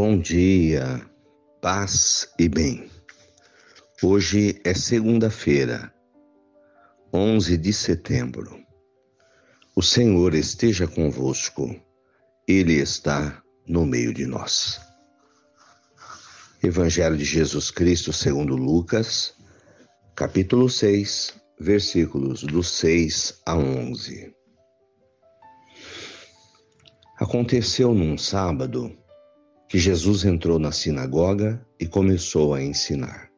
Bom 0.00 0.16
dia, 0.16 1.04
paz 1.60 2.32
e 2.38 2.48
bem. 2.48 2.88
Hoje 4.00 4.60
é 4.62 4.72
segunda-feira, 4.72 5.92
11 7.12 7.58
de 7.58 7.72
setembro. 7.72 8.64
O 9.74 9.82
Senhor 9.82 10.34
esteja 10.34 10.86
convosco, 10.86 11.74
Ele 12.46 12.74
está 12.74 13.42
no 13.66 13.84
meio 13.84 14.14
de 14.14 14.24
nós. 14.24 14.80
Evangelho 16.62 17.16
de 17.16 17.24
Jesus 17.24 17.68
Cristo 17.72 18.12
segundo 18.12 18.54
Lucas, 18.54 19.34
capítulo 20.14 20.70
6, 20.70 21.34
versículos 21.58 22.44
do 22.44 22.62
6 22.62 23.40
a 23.44 23.56
11. 23.56 24.32
Aconteceu 27.18 27.92
num 27.92 28.16
sábado 28.16 28.96
que 29.68 29.78
Jesus 29.78 30.24
entrou 30.24 30.58
na 30.58 30.72
sinagoga 30.72 31.60
e 31.78 31.86
começou 31.86 32.54
a 32.54 32.62
ensinar. 32.62 33.28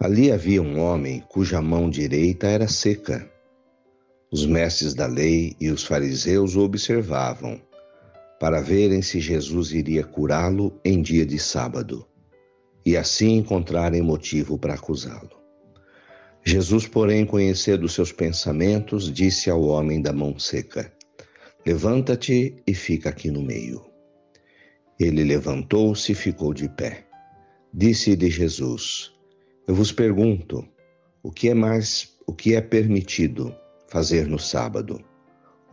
Ali 0.00 0.32
havia 0.32 0.62
um 0.62 0.80
homem 0.80 1.22
cuja 1.28 1.60
mão 1.60 1.90
direita 1.90 2.46
era 2.46 2.66
seca. 2.66 3.30
Os 4.32 4.46
mestres 4.46 4.94
da 4.94 5.06
lei 5.06 5.54
e 5.60 5.70
os 5.70 5.84
fariseus 5.84 6.56
o 6.56 6.62
observavam 6.62 7.60
para 8.40 8.62
verem 8.62 9.02
se 9.02 9.20
Jesus 9.20 9.72
iria 9.72 10.02
curá-lo 10.02 10.80
em 10.84 11.02
dia 11.02 11.26
de 11.26 11.38
sábado 11.38 12.06
e 12.84 12.96
assim 12.96 13.36
encontrarem 13.36 14.02
motivo 14.02 14.58
para 14.58 14.74
acusá-lo. 14.74 15.30
Jesus, 16.44 16.88
porém, 16.88 17.24
conhecendo 17.24 17.88
seus 17.88 18.10
pensamentos, 18.10 19.12
disse 19.12 19.48
ao 19.48 19.62
homem 19.62 20.02
da 20.02 20.12
mão 20.12 20.36
seca: 20.38 20.92
Levanta-te 21.64 22.56
e 22.66 22.74
fica 22.74 23.10
aqui 23.10 23.30
no 23.30 23.42
meio. 23.42 23.91
Ele 25.02 25.24
levantou-se 25.24 26.12
e 26.12 26.14
ficou 26.14 26.54
de 26.54 26.68
pé. 26.68 27.04
Disse-lhe 27.74 28.30
Jesus: 28.30 29.12
Eu 29.66 29.74
vos 29.74 29.90
pergunto, 29.90 30.64
o 31.24 31.32
que 31.32 31.48
é 31.48 31.54
mais, 31.54 32.16
o 32.24 32.32
que 32.32 32.54
é 32.54 32.60
permitido 32.60 33.52
fazer 33.88 34.28
no 34.28 34.38
sábado? 34.38 35.02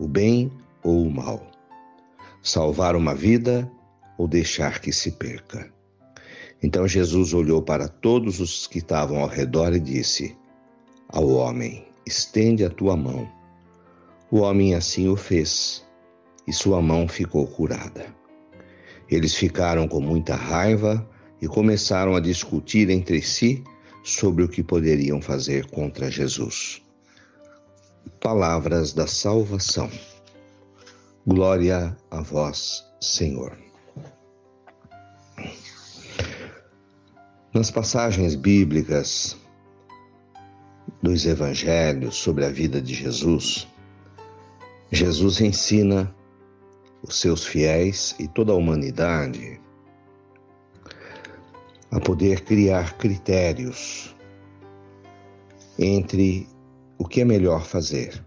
O 0.00 0.08
bem 0.08 0.50
ou 0.82 1.06
o 1.06 1.10
mal? 1.10 1.48
Salvar 2.42 2.96
uma 2.96 3.14
vida 3.14 3.70
ou 4.18 4.26
deixar 4.26 4.80
que 4.80 4.92
se 4.92 5.12
perca? 5.12 5.72
Então 6.60 6.88
Jesus 6.88 7.32
olhou 7.32 7.62
para 7.62 7.86
todos 7.86 8.40
os 8.40 8.66
que 8.66 8.78
estavam 8.78 9.20
ao 9.20 9.28
redor 9.28 9.72
e 9.74 9.80
disse 9.80 10.36
ao 11.08 11.28
homem: 11.28 11.86
Estende 12.04 12.64
a 12.64 12.70
tua 12.70 12.96
mão. 12.96 13.30
O 14.28 14.40
homem 14.40 14.74
assim 14.74 15.08
o 15.08 15.16
fez, 15.16 15.86
e 16.48 16.52
sua 16.52 16.82
mão 16.82 17.06
ficou 17.06 17.46
curada. 17.46 18.19
Eles 19.10 19.34
ficaram 19.34 19.88
com 19.88 20.00
muita 20.00 20.36
raiva 20.36 21.04
e 21.42 21.48
começaram 21.48 22.14
a 22.14 22.20
discutir 22.20 22.88
entre 22.90 23.20
si 23.20 23.64
sobre 24.04 24.44
o 24.44 24.48
que 24.48 24.62
poderiam 24.62 25.20
fazer 25.20 25.66
contra 25.70 26.10
Jesus. 26.10 26.80
Palavras 28.20 28.92
da 28.92 29.06
salvação. 29.06 29.90
Glória 31.26 31.96
a 32.10 32.20
vós, 32.20 32.84
Senhor. 33.00 33.58
Nas 37.52 37.70
passagens 37.70 38.36
bíblicas 38.36 39.36
dos 41.02 41.26
evangelhos 41.26 42.16
sobre 42.16 42.44
a 42.44 42.48
vida 42.48 42.80
de 42.80 42.94
Jesus, 42.94 43.66
Jesus 44.92 45.40
ensina 45.40 46.14
os 47.02 47.20
seus 47.20 47.46
fiéis 47.46 48.14
e 48.18 48.28
toda 48.28 48.52
a 48.52 48.56
humanidade 48.56 49.60
a 51.90 51.98
poder 51.98 52.44
criar 52.44 52.96
critérios 52.98 54.14
entre 55.78 56.48
o 56.98 57.06
que 57.06 57.22
é 57.22 57.24
melhor 57.24 57.64
fazer, 57.64 58.24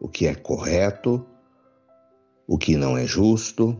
o 0.00 0.08
que 0.08 0.26
é 0.26 0.34
correto, 0.34 1.24
o 2.46 2.58
que 2.58 2.76
não 2.76 2.96
é 2.96 3.06
justo, 3.06 3.76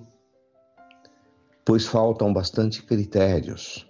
pois 1.65 1.87
faltam 1.87 2.33
bastante 2.33 2.83
critérios 2.83 3.87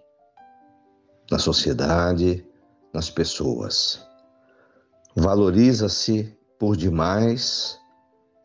na 1.30 1.38
sociedade, 1.38 2.44
nas 2.92 3.10
pessoas. 3.10 4.04
Valoriza-se 5.14 6.36
por 6.58 6.76
demais 6.76 7.78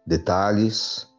detalhes 0.05 1.10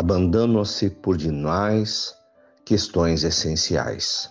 abandonam-se 0.00 0.88
por 0.88 1.14
demais 1.14 2.16
questões 2.64 3.22
essenciais. 3.22 4.30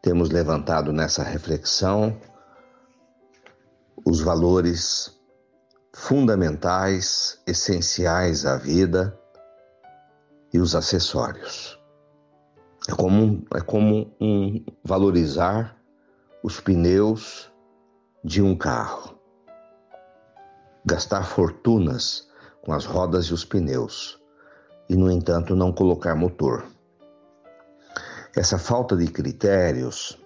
Temos 0.00 0.30
levantado 0.30 0.92
nessa 0.92 1.24
reflexão 1.24 2.16
os 4.06 4.20
valores 4.20 5.20
fundamentais, 5.92 7.42
essenciais 7.48 8.46
à 8.46 8.56
vida 8.58 9.18
e 10.54 10.60
os 10.60 10.76
acessórios. 10.76 11.76
É 12.88 12.94
como, 12.94 13.44
é 13.52 13.60
como 13.60 14.14
um 14.20 14.64
valorizar 14.84 15.76
os 16.44 16.60
pneus 16.60 17.50
de 18.22 18.40
um 18.40 18.56
carro. 18.56 19.18
Gastar 20.86 21.24
fortunas 21.24 22.28
com 22.62 22.72
as 22.72 22.84
rodas 22.84 23.24
e 23.24 23.34
os 23.34 23.44
pneus 23.44 24.19
e, 24.90 24.96
no 24.96 25.08
entanto, 25.08 25.54
não 25.54 25.72
colocar 25.72 26.16
motor. 26.16 26.66
Essa 28.34 28.58
falta 28.58 28.96
de 28.96 29.06
critérios, 29.06 30.20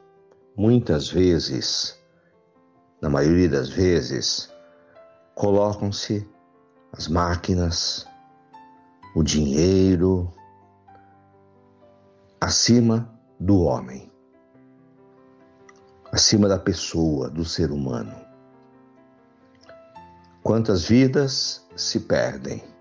muitas 0.56 1.10
vezes, 1.10 2.02
na 2.98 3.10
maioria 3.10 3.50
das 3.50 3.68
vezes, 3.68 4.50
colocam-se 5.34 6.26
as 6.92 7.08
máquinas, 7.08 8.06
o 9.14 9.22
dinheiro, 9.22 10.32
acima 12.40 13.14
do 13.38 13.60
homem, 13.60 14.10
acima 16.10 16.48
da 16.48 16.58
pessoa, 16.58 17.28
do 17.28 17.44
ser 17.44 17.70
humano. 17.70 18.16
Quantas 20.42 20.86
vidas 20.86 21.66
se 21.76 22.00
perdem 22.00 22.73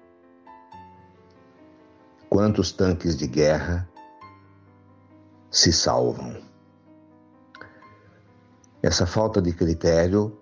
quantos 2.34 2.72
tanques 2.72 3.16
de 3.16 3.28
guerra 3.28 3.88
se 5.52 5.72
salvam. 5.72 6.36
Essa 8.82 9.06
falta 9.06 9.40
de 9.40 9.54
critério, 9.54 10.36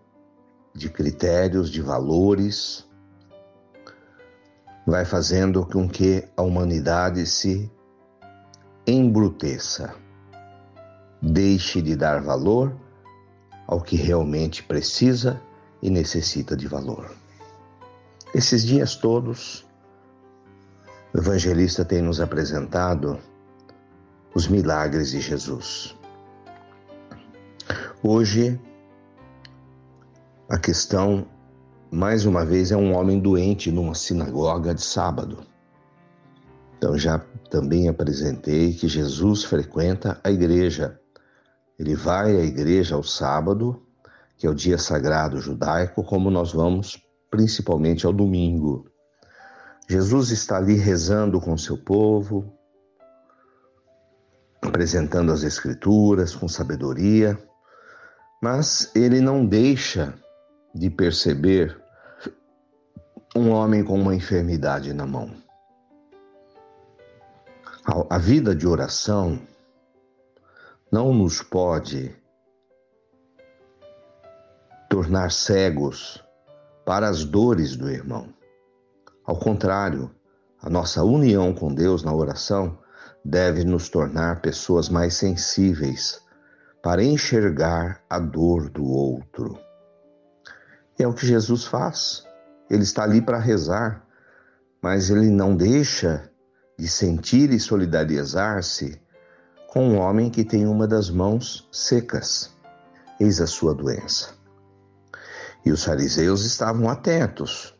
de 0.73 0.89
critérios, 0.89 1.69
de 1.69 1.81
valores, 1.81 2.87
vai 4.87 5.03
fazendo 5.03 5.65
com 5.65 5.85
que 5.85 6.25
a 6.37 6.41
humanidade 6.41 7.25
se 7.25 7.69
embruteça, 8.87 9.93
deixe 11.21 11.81
de 11.81 11.97
dar 11.97 12.21
valor 12.21 12.73
ao 13.67 13.81
que 13.81 13.97
realmente 13.97 14.63
precisa 14.63 15.41
e 15.81 15.89
necessita 15.89 16.55
de 16.55 16.69
valor. 16.69 17.13
Esses 18.33 18.63
dias 18.63 18.95
todos, 18.95 19.69
o 21.13 21.17
evangelista 21.17 21.83
tem 21.83 22.01
nos 22.01 22.21
apresentado 22.21 23.19
os 24.33 24.47
milagres 24.47 25.11
de 25.11 25.19
Jesus. 25.19 25.95
Hoje, 28.01 28.59
a 30.49 30.57
questão, 30.57 31.27
mais 31.91 32.25
uma 32.25 32.45
vez, 32.45 32.71
é 32.71 32.77
um 32.77 32.95
homem 32.95 33.19
doente 33.19 33.71
numa 33.71 33.93
sinagoga 33.93 34.73
de 34.73 34.81
sábado. 34.81 35.45
Então, 36.77 36.97
já 36.97 37.19
também 37.49 37.89
apresentei 37.89 38.73
que 38.73 38.87
Jesus 38.87 39.43
frequenta 39.43 40.19
a 40.23 40.31
igreja. 40.31 40.99
Ele 41.77 41.95
vai 41.95 42.35
à 42.37 42.43
igreja 42.43 42.95
ao 42.95 43.03
sábado, 43.03 43.81
que 44.37 44.47
é 44.47 44.49
o 44.49 44.55
dia 44.55 44.77
sagrado 44.77 45.39
judaico, 45.39 46.03
como 46.03 46.31
nós 46.31 46.53
vamos 46.53 46.99
principalmente 47.29 48.05
ao 48.05 48.13
domingo. 48.13 48.90
Jesus 49.91 50.29
está 50.29 50.55
ali 50.55 50.75
rezando 50.75 51.41
com 51.41 51.57
seu 51.57 51.77
povo, 51.77 52.57
apresentando 54.61 55.33
as 55.33 55.43
Escrituras 55.43 56.33
com 56.33 56.47
sabedoria, 56.47 57.37
mas 58.41 58.89
ele 58.95 59.19
não 59.19 59.45
deixa 59.45 60.13
de 60.73 60.89
perceber 60.89 61.77
um 63.35 63.49
homem 63.49 63.83
com 63.83 63.99
uma 63.99 64.15
enfermidade 64.15 64.93
na 64.93 65.05
mão. 65.05 65.29
A 68.09 68.17
vida 68.17 68.55
de 68.55 68.65
oração 68.65 69.41
não 70.89 71.13
nos 71.13 71.41
pode 71.41 72.15
tornar 74.89 75.31
cegos 75.31 76.23
para 76.85 77.09
as 77.09 77.25
dores 77.25 77.75
do 77.75 77.89
irmão. 77.89 78.33
Ao 79.31 79.37
contrário, 79.37 80.11
a 80.61 80.69
nossa 80.69 81.05
união 81.05 81.53
com 81.53 81.73
Deus 81.73 82.03
na 82.03 82.13
oração 82.13 82.77
deve 83.23 83.63
nos 83.63 83.87
tornar 83.87 84.41
pessoas 84.41 84.89
mais 84.89 85.13
sensíveis 85.13 86.21
para 86.83 87.01
enxergar 87.01 88.03
a 88.09 88.19
dor 88.19 88.69
do 88.69 88.83
outro. 88.83 89.57
É 90.99 91.07
o 91.07 91.13
que 91.13 91.25
Jesus 91.25 91.63
faz. 91.63 92.25
Ele 92.69 92.83
está 92.83 93.03
ali 93.03 93.21
para 93.21 93.39
rezar, 93.39 94.05
mas 94.83 95.09
ele 95.09 95.29
não 95.29 95.55
deixa 95.55 96.29
de 96.77 96.89
sentir 96.89 97.51
e 97.51 97.59
solidarizar-se 97.59 99.01
com 99.69 99.91
um 99.91 99.97
homem 99.97 100.29
que 100.29 100.43
tem 100.43 100.67
uma 100.67 100.85
das 100.85 101.09
mãos 101.09 101.69
secas. 101.71 102.53
Eis 103.17 103.39
a 103.39 103.47
sua 103.47 103.73
doença. 103.73 104.33
E 105.65 105.71
os 105.71 105.85
fariseus 105.85 106.43
estavam 106.43 106.89
atentos. 106.89 107.79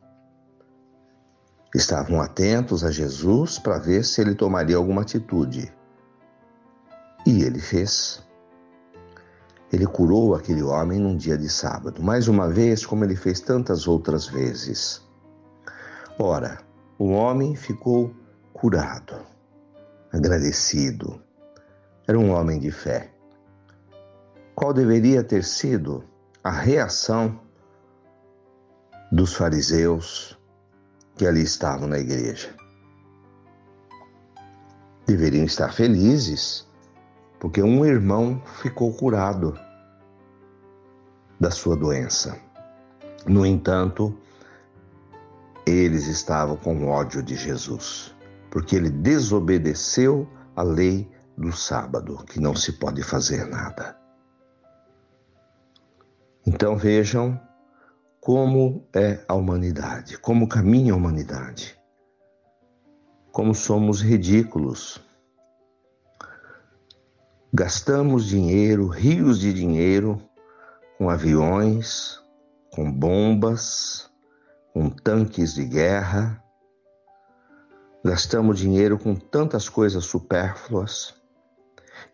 Estavam 1.73 2.21
atentos 2.21 2.83
a 2.83 2.91
Jesus 2.91 3.57
para 3.57 3.77
ver 3.77 4.03
se 4.03 4.19
ele 4.19 4.35
tomaria 4.35 4.75
alguma 4.75 5.03
atitude. 5.03 5.73
E 7.25 7.43
ele 7.43 7.59
fez. 7.59 8.21
Ele 9.71 9.87
curou 9.87 10.35
aquele 10.35 10.61
homem 10.61 10.99
num 10.99 11.15
dia 11.15 11.37
de 11.37 11.47
sábado, 11.47 12.03
mais 12.03 12.27
uma 12.27 12.49
vez, 12.49 12.85
como 12.85 13.05
ele 13.05 13.15
fez 13.15 13.39
tantas 13.39 13.87
outras 13.87 14.27
vezes. 14.27 15.01
Ora, 16.19 16.57
o 16.99 17.11
homem 17.11 17.55
ficou 17.55 18.13
curado, 18.51 19.15
agradecido. 20.11 21.21
Era 22.05 22.19
um 22.19 22.31
homem 22.31 22.59
de 22.59 22.69
fé. 22.69 23.13
Qual 24.53 24.73
deveria 24.73 25.23
ter 25.23 25.45
sido 25.45 26.03
a 26.43 26.51
reação 26.51 27.39
dos 29.09 29.33
fariseus 29.33 30.37
que 31.15 31.25
ali 31.25 31.43
estavam 31.43 31.87
na 31.87 31.99
igreja? 31.99 32.55
Deveriam 35.05 35.45
estar 35.45 35.73
felizes, 35.73 36.67
porque 37.39 37.61
um 37.61 37.85
irmão 37.85 38.41
ficou 38.61 38.93
curado 38.93 39.57
da 41.39 41.49
sua 41.51 41.75
doença. 41.75 42.39
No 43.25 43.45
entanto, 43.45 44.17
eles 45.65 46.07
estavam 46.07 46.55
com 46.57 46.87
ódio 46.87 47.21
de 47.21 47.35
Jesus, 47.35 48.15
porque 48.49 48.75
ele 48.75 48.89
desobedeceu 48.89 50.27
a 50.55 50.63
lei 50.63 51.09
do 51.37 51.51
sábado, 51.51 52.23
que 52.25 52.39
não 52.39 52.55
se 52.55 52.73
pode 52.73 53.03
fazer 53.03 53.47
nada. 53.47 53.97
Então 56.45 56.75
vejam 56.75 57.39
como 58.21 58.87
é 58.93 59.19
a 59.27 59.33
humanidade, 59.33 60.15
como 60.19 60.47
caminha 60.47 60.93
a 60.93 60.95
humanidade, 60.95 61.75
como 63.31 63.55
somos 63.55 63.99
ridículos. 63.99 65.03
Gastamos 67.51 68.27
dinheiro, 68.27 68.85
rios 68.87 69.39
de 69.39 69.51
dinheiro, 69.51 70.21
com 70.99 71.09
aviões, 71.09 72.21
com 72.71 72.91
bombas, 72.91 74.07
com 74.71 74.87
tanques 74.87 75.55
de 75.55 75.65
guerra, 75.65 76.41
gastamos 78.05 78.59
dinheiro 78.59 78.99
com 78.99 79.15
tantas 79.15 79.67
coisas 79.67 80.05
supérfluas 80.05 81.15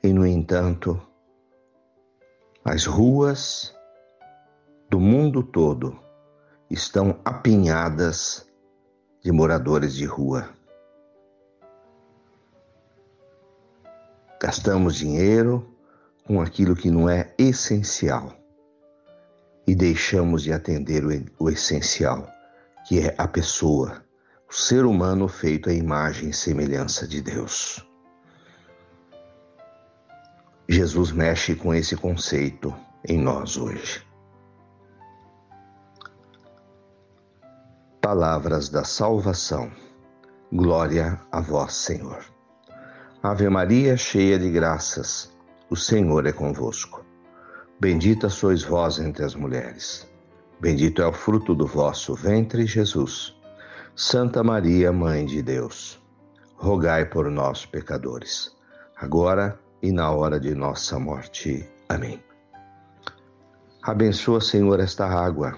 e, 0.02 0.14
no 0.14 0.26
entanto, 0.26 1.02
as 2.64 2.86
ruas 2.86 3.77
do 4.90 5.00
mundo 5.00 5.44
todo 5.44 6.00
estão 6.70 7.20
apinhadas 7.26 8.48
de 9.22 9.32
moradores 9.32 9.94
de 9.94 10.06
rua. 10.06 10.50
Gastamos 14.42 14.96
dinheiro 14.96 15.68
com 16.26 16.42
aquilo 16.42 16.76
que 16.76 16.90
não 16.90 17.10
é 17.10 17.34
essencial 17.38 18.34
e 19.66 19.76
deixamos 19.76 20.44
de 20.44 20.54
atender 20.54 21.04
o, 21.38 21.50
essencial 21.50 22.26
que 22.88 23.02
é 23.02 23.14
a 23.18 23.28
pessoa, 23.28 24.02
o 24.50 24.54
ser 24.54 24.86
humano 24.86 25.28
feito 25.28 25.70
à 25.70 25.74
imagem 25.74 26.30
e 26.30 26.34
semelhança 26.34 27.06
de 27.06 27.22
Deus. 27.22 27.86
Jesus 30.70 31.12
mexe 31.12 31.56
com 31.56 31.74
esse 31.74 31.98
conceito 31.98 32.74
em 33.06 33.18
nós 33.18 33.58
hoje. 33.58 34.07
Palavras 38.08 38.70
da 38.70 38.86
salvação. 38.86 39.70
Glória 40.54 41.20
a 41.30 41.42
vós, 41.42 41.74
Senhor. 41.74 42.24
Ave 43.22 43.50
Maria, 43.50 43.98
cheia 43.98 44.40
de 44.40 44.50
graças, 44.50 45.30
o 45.70 45.76
Senhor 45.76 46.26
é 46.26 46.32
convosco. 46.32 47.04
Bendita 47.82 48.30
sois 48.30 48.64
vós 48.64 48.98
entre 48.98 49.26
as 49.26 49.36
mulheres 49.36 50.10
Bendito 50.58 51.02
é 51.02 51.06
o 51.06 51.12
fruto 51.12 51.54
do 51.54 51.68
vosso 51.68 52.16
ventre, 52.16 52.66
Jesus. 52.66 53.36
Santa 53.94 54.42
Maria, 54.42 54.94
Mãe 54.94 55.26
de 55.26 55.42
Deus, 55.42 56.02
rogai 56.56 57.04
por 57.04 57.30
nós, 57.30 57.66
pecadores, 57.66 58.56
agora 58.96 59.60
e 59.84 59.92
na 59.92 60.10
hora 60.12 60.40
de 60.40 60.56
nossa 60.56 60.98
morte. 60.98 61.70
Amém. 61.90 62.24
Abençoa, 63.84 64.40
Senhor, 64.40 64.80
esta 64.80 65.06
água, 65.06 65.58